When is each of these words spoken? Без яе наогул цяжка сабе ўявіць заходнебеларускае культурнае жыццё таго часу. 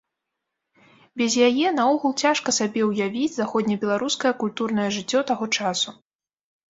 Без 1.21 1.35
яе 1.47 1.67
наогул 1.79 2.15
цяжка 2.25 2.49
сабе 2.59 2.81
ўявіць 2.91 3.29
заходнебеларускае 3.37 4.33
культурнае 4.43 4.89
жыццё 4.97 5.19
таго 5.33 5.45
часу. 5.59 5.89